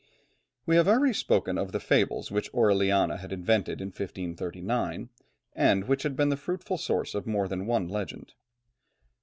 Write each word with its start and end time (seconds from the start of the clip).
We 0.65 0.77
have 0.77 0.87
already 0.87 1.13
spoken 1.13 1.59
of 1.59 1.73
the 1.73 1.79
fables 1.79 2.31
which 2.31 2.51
Orellana 2.53 3.19
had 3.19 3.31
invented 3.31 3.79
in 3.81 3.89
1539, 3.89 5.09
and 5.53 5.87
which 5.87 6.01
had 6.01 6.15
been 6.15 6.29
the 6.29 6.35
fruitful 6.37 6.79
source 6.79 7.13
of 7.13 7.27
more 7.27 7.47
than 7.47 7.67
one 7.67 7.87
legend. 7.87 8.33